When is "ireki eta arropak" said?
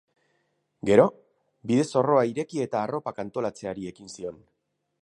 2.33-3.25